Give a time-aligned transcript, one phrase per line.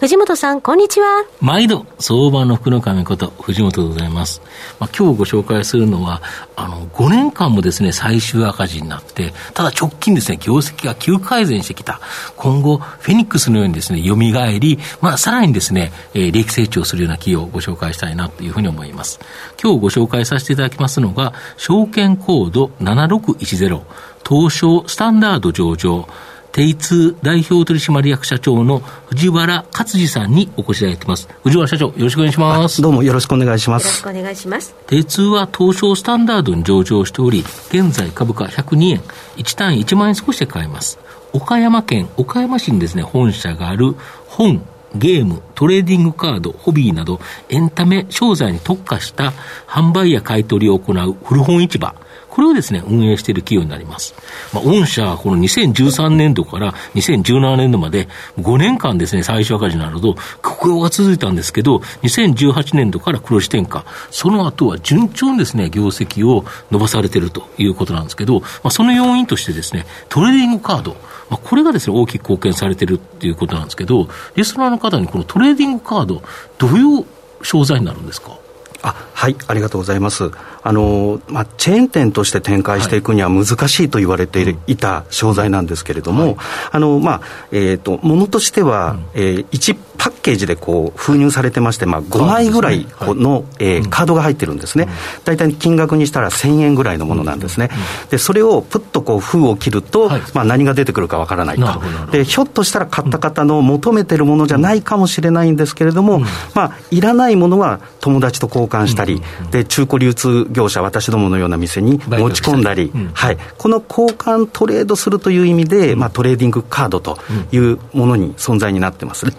[0.00, 1.26] 藤本さん、こんにちは。
[1.42, 4.40] 毎度、相場の福の神こと、藤本でございます。
[4.78, 6.22] まあ、今日ご紹介するのは、
[6.56, 12.00] あの、5年間もですね、最終赤字になって、ただ直近ですね、業績が急改善してきた。
[12.36, 19.20] 今後、フェニックスのようにですね、蘇り、まあ、さらにですね、えー、利益成長するような企業をご紹介したいなというふうに思います。
[19.62, 23.82] 今日ご紹介させていただきますのが、証券コード7610、
[24.26, 26.08] 東証スタンダード上場、
[26.52, 31.28] テ通代表取締役社長の藤原勝次さんにお越しいただいてます。
[31.44, 32.82] 藤原社長、よろしくお願いします。
[32.82, 33.84] どうもよろしくお願いします。
[33.84, 34.74] よろしくお願いします。
[34.86, 39.00] テ通は東証スタンダードに上場しており、現在株価102円、
[39.36, 40.98] 1単位1万円少しで買えます。
[41.32, 43.94] 岡山県岡山市にですね、本社がある
[44.26, 44.60] 本、
[44.96, 49.32] ゲーム、トレーディングカード、ホビーなど、エンタメ、商材に特化した
[49.68, 51.94] 販売や買い取りを行う古本市場、
[52.40, 54.14] これをですね、運営している企業になります。
[54.54, 70.92] まあ、御社、この2013年度から2017年度まで5年間ですね、最初赤字なると、苦境が続いたんですけど、2018年度から黒字転換、その後は順調にですね、業績を伸ばされているということなんですけど、まあ、その要因としてですね、トレーディングカード、
[71.28, 76.22] まあ、これがですね、大きく貢献されているっていうことなんですけど、リスナーの方にこのトレーディングカード、
[76.56, 77.04] どういう
[77.42, 78.38] 商材になるんですか？
[78.82, 80.30] あはいありがとうございます。
[80.62, 86.36] あの、まあ、チェーン店として展開していくには難しいと言われていた商材なんですけれども、はい、
[86.72, 87.20] あのまあ
[87.52, 94.88] えーと、ものとしては、うん、えー、1パッケージでこう封入されてまして、まあ、5枚ぐらいの、ねえー、カードが入ってるんですね、
[95.24, 97.68] 大体金額にしたら1000円ぐらいのものなんですね、
[98.08, 101.66] でそれをプッとこう封を切ると、はい、まあ、何が出てくるかわからないと。
[102.12, 106.20] で、ひょっとしたら買った方の求めてるものじゃないかもしれないんですけれども、
[106.54, 109.20] まあ、いらないものは友達と交換したり、
[109.50, 117.18] で中古流通業者、私どものような店に持ち込んだり、はい、この交換トレードするという意味で、まあ、トレーディングカードと
[117.52, 119.32] いうものに存在になってますね。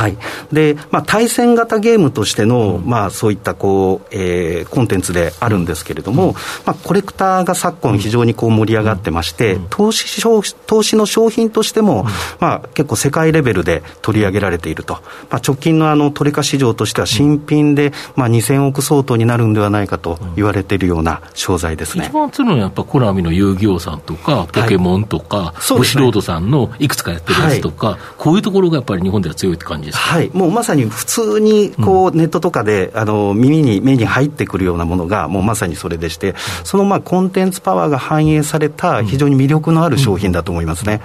[0.00, 0.16] はい。
[0.50, 6.32] でまあ、対戦型ゲームとしての、うん、まあ、そういったこう、えー、コンテンツであるんですけれども、うん、
[6.64, 10.22] まあ、コレクターが昨今、非常にこう盛り上がってまして、うん、投資
[10.66, 12.06] 投資の商品としても、
[12.38, 14.94] まあ、結構世界レベルで取り上げられていると、
[15.28, 22.06] まあ、直近のあのトレカ市場としては、新品で、まあ、2000億相当になるんではないかと言われているような商材ですね。
[22.06, 30.16] 一番強いのは、やっぱコナミの遊戯王さんとか、ポケモンとか、はい、ブシロードさんのいくつかやってるやつとか、はい、こういうところがやっぱり日本では強いって感じですか？
[30.16, 30.30] はい。
[30.32, 36.34] もうまさに普通にこうネットとかで、あの耳に目に入ってくるようなものがもうまさにそれでして、
[36.64, 41.00] そのまあコンテンツパワーが反映された非常に魅力のある商品だと思いますね。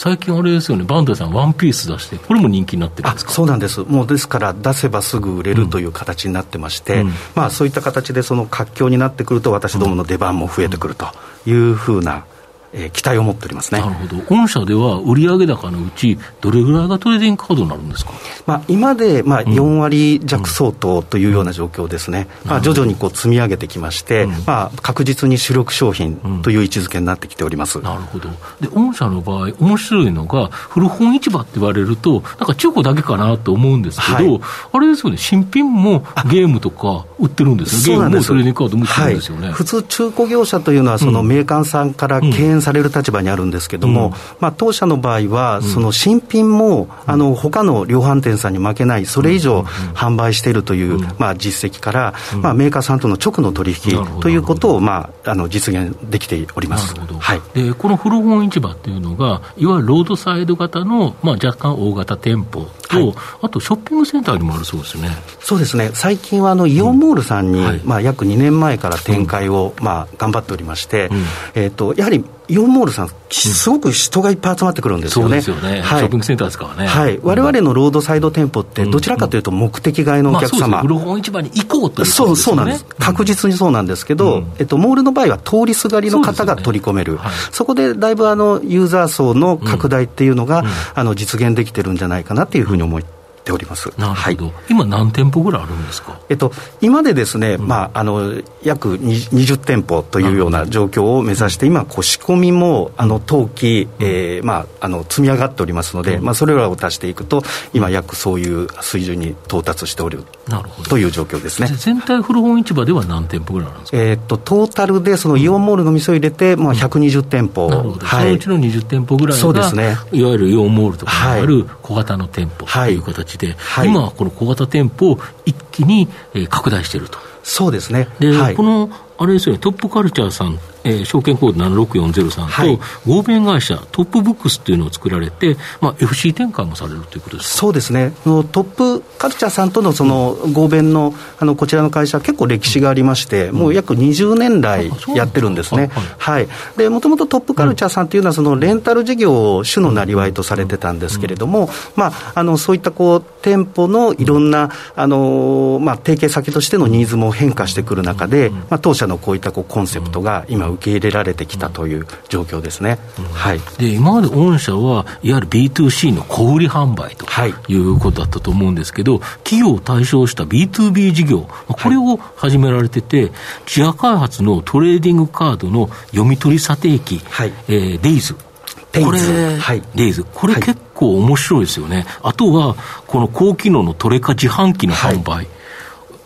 [0.00, 3.32] 最近あれですよね、バンダイさん、ワンピース出して、これも人気になってるんですか？
[3.32, 11.06] そうなんです、もうですから、出せばすぐ売れるという形になってまして、うん、まあ、そういった形で、その活況になってくると、私どもの出番も増えてくると
[11.46, 12.26] いうふうな。
[12.72, 13.80] えー、期待を持っておりますね。
[13.80, 18.12] なるほど、御社では売上高のうち、どれぐらいがトレーディングカードになるんですか、
[18.46, 28.28] まあ、今で、まあ、4割弱相当というような状況ですね、うん、まあ、徐々にこう積み上げてきまして、うん、まあ、確実に主力商品という位置づけになってきております、うん、なるほど、
[28.60, 34.40] で御社の場合、面白いのが、古本市場って言われると、なんか中古だけかなと思うんですけど、はい、
[34.72, 49.60] あれですよね、新品もゲームとか売ってるんですよ、ゲームもトレーディングカードも売ってるんですよね、はい、普通、中古業者というのは、そのメーカーさんから敬遠される立場にあるんですけれども、うん、まあ、当社の場合は、その新品も、うん、あの他の量販店さんに負けない、それ以上
[49.94, 65.10] 販売しているという、まあ、実績から、まあ、メーカーさんとの直の取引ということを、まあ、あの実現できております、はい、でこの古本市場っていうのが、いわゆるロードサイド型の、まあ、若干大型店舗と、はい、あとショッピングセンターにもあるそうですね。
[65.40, 71.10] そうですね、最近はあのイオンモールさんに、うんはい、まあ、約2年前から展開を、まあ、頑張っておりまして、
[71.54, 75.42] えーとやはりイオンモールさん、すごく人がいっぱい集まってくるんですよね。
[75.42, 75.82] そうですよね。
[75.82, 76.88] はい、ショッピングセンターですからね。
[76.88, 77.20] はい。
[77.22, 80.68] 我々のロードサイド店舗って、どちらかというと目的外のお客様。
[80.68, 82.86] まあ、古本市場に行こうという、ね、そう、そうなんです。
[82.98, 87.18] 確実にそうなんですけど、うん、えっと、モールの場合は通りすがりの方が取り込める。
[87.18, 93.17] そ、ねはい、そこでだいぶあの、ユーザー層の拡大っていうのが、うん、あの、実現できてるんじゃないかなっていうふうに思って
[93.48, 93.90] っております。
[93.96, 96.52] なるほど、はい、今、何店舗ぐらいあるんですか、えっと、
[96.82, 107.42] 今でですね、うん、まあ、あの約20店舗というような状況を目指して、今、こう仕込みもあの冬季、えーまあ、あの積み上がっておりますので、うん、まあ、それらを足していくと、
[107.72, 110.90] 今、約そういう水準に到達しておるなるほど。
[110.90, 111.68] という状況ですね。
[111.68, 126.08] 全体古本市場では何店舗ぐらいなんですか、えー、っとトータルで、そのイオンモールの店を入れて、まあ、120店舗、なるほど、はい、そのうちの20店舗ぐらいが、そうですね、いわゆるイオンモールとかにある小型の店舗という形で、はい、今はこの小型店舗を一気に
[126.48, 127.18] 拡大していると。
[127.42, 128.08] そうですね。
[128.18, 130.58] で、はい、このあれですよね、トップカルチャーさん、
[130.88, 145.90] えー、証券コード76403と、はい、合弁会社、トップブックスっていうのを作られて、まあ、FC 展開もされるということですそうですね、トップカルチャーさんとのその合弁のあのこちらの会社、結構歴史がありまして、うん、もう約20年来やってるんですね。
[146.18, 162.98] はい、でもともとトップカルチャーさんというのは、そのレンタル事業を主のなりわいとされてたんですけれども、まあ、あのそういったこう店舗のいろんな、あのまあ、提携先としてのニーズも変化してくる中で、まあ、当社のこういったこうコンセプトが今、受け入れられてきたという状況ですね、
[163.32, 167.26] はい、で今まで御社は、いわゆる B2C の小売販売と
[167.68, 167.74] い。
[167.78, 173.30] うことだったと思うんですけど、企業を対象した B2B 事業、これを始められてて、
[173.66, 177.52] 自社開発のトレーディングカードの読み取り査定機、はい。
[177.68, 178.34] えー、デイズ。
[178.34, 179.20] これ、
[179.58, 182.06] はい、デイズ、これ結構面白いですよね。
[182.22, 182.74] あとは、
[183.06, 185.30] この高機能のトレカ自販機の販売。
[185.30, 185.46] はい。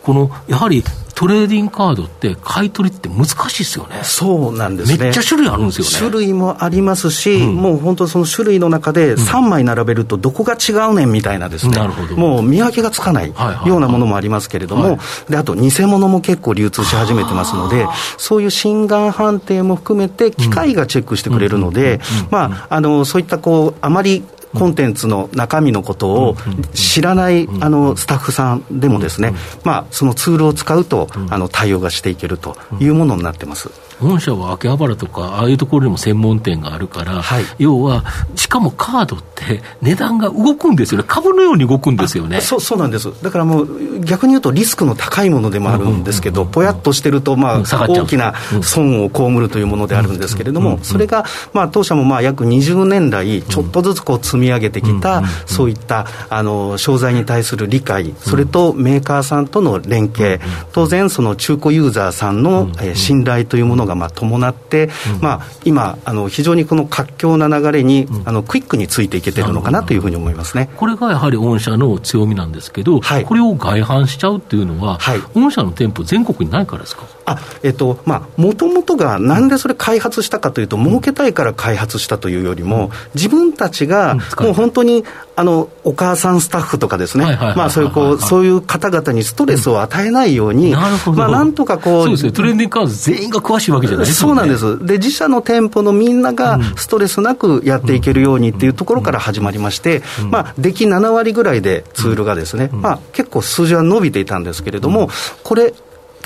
[0.02, 0.82] このやはり
[1.22, 4.00] トレーディングカードって買い取りって難しいですよね。
[4.02, 4.98] そうなんですね。
[4.98, 5.90] めっちゃ種類あるんですよね。
[5.96, 11.80] 種類もありますし、うん、もう本当その種類の中で3枚並べるとどこが違うねんみたいなですね、
[12.10, 13.28] うん、もう見分けがつかない
[13.64, 14.98] ようなものもありますけれども、
[15.28, 17.86] で、あと偽物も結構流通し始めてますので、
[18.18, 22.00] そういう心眼判定も含めて機械がチェックしてくれるので、
[22.32, 26.36] まあ、あの、そういったこう、あまりコンテンツの中身のことを
[26.74, 29.34] 知らないあのスタッフさんでもですね、
[29.64, 33.70] まあ、そのツールを使うとあの対応がしていけるというものになってます。
[34.02, 38.04] 本社は秋葉原とか、ああいうところにも専門店があるから、はい、要は、
[38.36, 42.40] しかもカードって値段が動くんですよね、株のように動くんですよね。
[42.40, 60.40] そうそうなんです、だからもう、逆に言うとリスクの高いものでもあるんですけど、ぽやっとしてると、まあ、大きな損を被るというものであるんですけれども、それが、まあ、当社もまあ約20年来、ちょっとずつこう積み上げてきた、そういったあの商材に対する理解、それとメーカーさんとの連携、
[60.72, 64.90] 当然、その中古ユーザーさんの、え信頼というものがまあ伴って、
[65.20, 70.70] まあ、今あの、非常にこの活況な流れに、あのクイックについていけてるのかなというふうに思いますね。
[70.76, 77.04] これがやはり御社の強みなんですけど、はい、これを外販しちゃうっていうのは、はい、御社の店舗、全国にないからですか？
[77.24, 85.04] あえっとまあ、もともとがなんでそれ開発したかというと、儲けたいから開発したというよりも、自分たちがもう本当に
[85.34, 87.24] あのお母さんスタッフとかですね、
[87.56, 91.18] まあそういうこうそういう方々にストレスを与えないように、なるほど。
[91.18, 94.84] まあなんとかこう、そうですね、トレンディングカード全員が詳しいわけじゃないですそうなんです。
[94.84, 105.08] で自社の店舗のみんながストレスなくやっていけるようにっていうところから始まりまして、まあ出来7割ぐらいでツールがですね、まあ結構数字は伸びていたんですけれども、
[105.42, 105.72] これ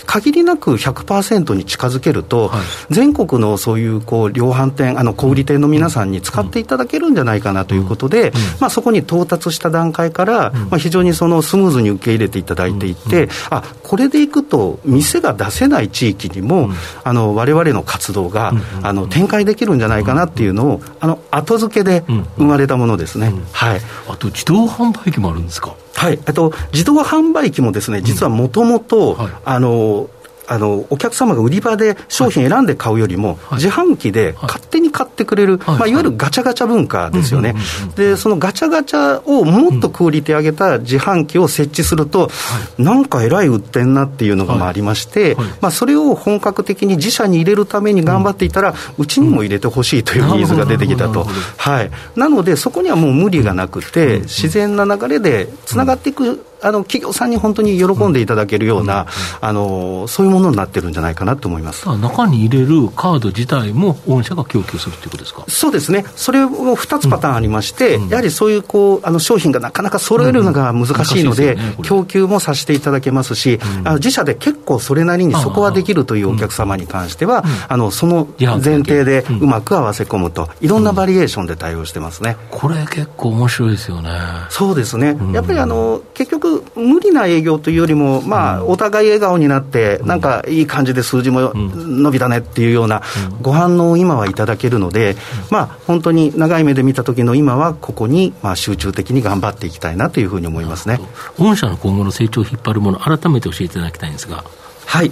[0.05, 16.71] 限りなく100%に近づけると、はい、全国のそういうこう量販店、あの小売店の皆さんに使っていただけるんじゃないかなということで、まあ、そこに到達した段階から、まあ、非常にそのスムーズに受け入れていただいていて、あこれでいくと、店が出せない地域にも、
[17.05, 18.53] われわれの活動が、
[18.83, 22.05] あの展開できるんじゃないかなっていうのを、あの後付けで
[22.37, 23.33] 生まれたものですね。
[23.53, 25.75] はい、あと自動販売機もあるんですか？
[25.97, 30.11] はい、と自動販売機もですね実はもともとあの
[30.47, 35.59] あのお客様が売り場で商品選んで買うよりも、自販機で勝手に買ってくれる、い。
[35.67, 37.55] まあ、いわゆるガチャガチャ文化ですよね、
[37.97, 42.31] でそのガチャガチャをもっとクオリティ上げた自販機を設置すると、
[42.79, 51.27] なんかえらい売ってんなっていうのがまあありまして、まあ、それを本格的に自社に入れるために頑張っていたら、うちにも入れてほしいというニーズが出てきたと、
[51.57, 56.45] はい、なので、そこにはもう無理がなくて、自然な流れでつながっていく。
[56.67, 59.07] あの企業さんに本当に喜んでいただけるような、
[59.41, 61.87] あのそういうものになってるんじゃないかなと思います。
[61.99, 65.45] 中に入れるカード自体も、御社が供給するということですか？
[65.49, 84.11] そうですね、それも2つパターンありまして、うん、やはりそういうこうあの商品がなかなか揃えるのが難しいので、うん供給もさせていただけますし、あの自社で結構それなりにそこはできるというお客様に関しては、あのその前提でうまく合わせ込むと、いろんなバリエーションで対応してますね、これ、結構面白いですよね。
[84.51, 85.17] そうですね。
[85.33, 93.03] やっぱりあの結局いう無理な営業というよりも、まあ、お互い笑顔になって、なんかいい感じで数字も伸びたねっていうような
[93.43, 95.17] ご反応を今はいただけるので、
[95.51, 101.01] まあ、本当に長い目で見た時の今は、ここにまあ集中的に頑張っていきたいなというふうに思いますね。
[101.39, 104.45] 御社の今後の成長を引っ張るもの、改めて教えていただきたいんですが。
[104.87, 105.11] はい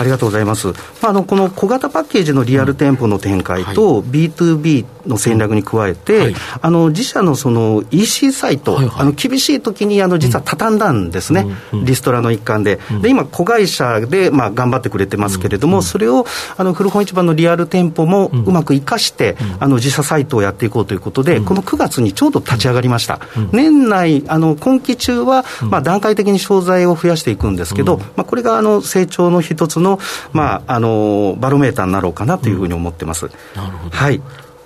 [0.00, 0.68] ありがとうございます。
[0.68, 0.72] ま
[1.04, 11.46] あ、あの、この小型パッケージのリアル店舗の展開と、B2B の戦略に加えて、はい、あの、自社のその EC サイト、はいはい、あの、厳しい時に、あの、実は畳んだんですね。
[11.72, 12.78] うんリストラの一環で。
[13.00, 16.26] で、今、子会社で、まあ、頑張ってくれてますけれども、それを、
[16.56, 23.20] あの、古本市場のリアル店舗もうまく生かして、あの、自社サイトをやっていこうということで、この9月にちょうど立ち上がりました。
[23.52, 29.89] 年内、あの、今期中は、まあ、段階的に商材を増やしていくんですけど、まあ、これが、あの、成長の一つの、
[30.32, 33.30] まあ、あのバロメーターになろうかなというふうに思ってます。
[33.56, 33.96] なるほど。
[33.96, 34.20] はい。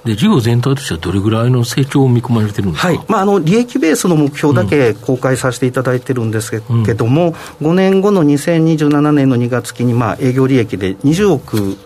[0.04, 11.78] で事業全体としてはどれぐらいの成長を見込まれてるんですか、はいまあ、あの利益ベースの目標だけ公開させていただいてるんですけども、うん、5年後の2027年の2月期に、まあ、営業利益で20億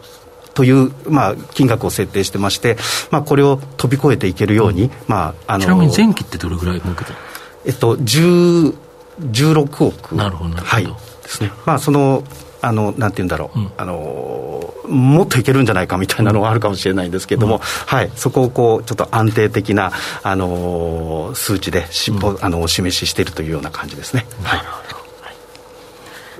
[0.52, 2.76] という、まあ、金額を設定してまして、
[3.12, 7.18] まあ、これを飛び越えていけるように、うん、まあ、あのちなみに前期ってどれぐらい儲けてる
[7.66, 8.74] えっと、10
[9.20, 10.14] 16億。
[10.14, 10.86] なるほど、はい。
[10.86, 10.92] で
[11.28, 11.50] すね。
[11.66, 12.22] まあ、その、
[12.60, 24.26] あのなんて言うんだろう、うん、あのもっといけるんじゃないかみたいなのがあるかもしれないんですけれども、うん、はい、そこをこうちょっと安定的な、あの数値でし、うん、あのお示ししているというような感じですね。
[24.42, 24.87] はい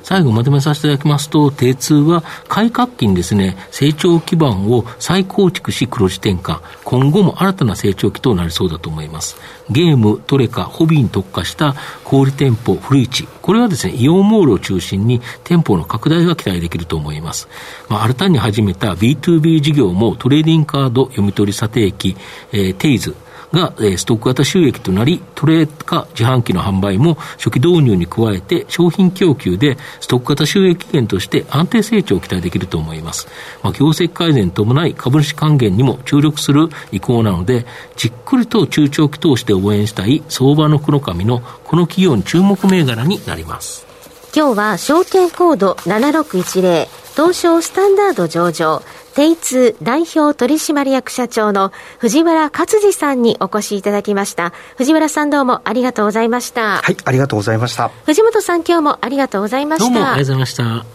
[0.03, 9.37] 最後まとめさせていただきますと、定通は改革期にですね、成長基盤を再構築し黒字転換、今後も新たな成長期となりそうだと思います。
[9.71, 11.75] ゲーム、トレカ、ホビーに特化した
[12.05, 13.29] 小売店舗、古市。
[13.43, 17.49] これはですね、イオンモールを中心に店舗の拡大が期待できると思います。
[17.89, 22.17] まあ、新たに始めた B2B 事業もトレーディングカード読み取り査定機、
[22.53, 23.15] えー、テイズ、
[23.53, 33.29] が、えー、ストック型収益となり、トレー化自販機の販売も初期導入に加えて、商品供給でストック型収益源として安定成長を期待できると思います。
[33.63, 37.65] まあ、業績改善と伴い株主還元にも注力する意向なので、
[37.97, 43.87] じっくりと中長期投資で応援したい相場の黒髪のこの企業に注目銘柄になります。
[44.35, 46.87] 今日は証券コード7610
[47.19, 48.81] 東証スタンダード上場
[49.17, 54.53] テイツ代表取締役社長の藤原勝次さんにお越しいただきました。
[54.77, 56.77] 藤原さんどうもありがとうございました。
[56.81, 57.89] はい、ありがとうございました。
[58.07, 59.93] 藤本さん今日もありがとうございました。
[59.93, 60.87] どうもありがとうございました。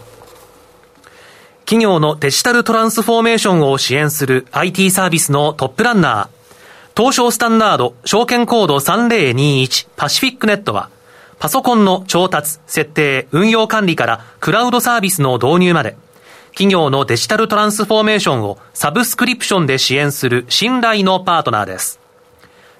[1.66, 10.88] 企業のデジタルトランスフォーメーションを支援する IT サービスのトップランナー、東証スタンダード証券コード3021パシフィックネットは、
[11.38, 15.98] パソコンの調達、設定、運用管理からクラウドサービスの導入まで、
[16.54, 21.98] 企業のデジタルトランスフォーメーションをサブスクリプションで支援する信頼のパートナーです。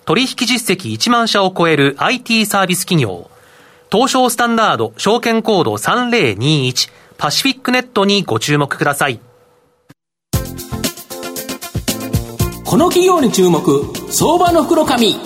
[0.04, 3.28] 取引実績1万社を超える IT サービス企業、
[3.90, 9.18] 東証スタンダード証券コード3021パシフィックネットにご注目ください。
[12.64, 15.16] この企業に注目、相場の袋紙。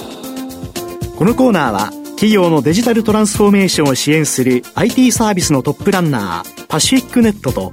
[1.19, 7.73] このコーナーは企業のデジタルトランスフォーメーションを支援する IT サービスのトップランナーパシフィックネットと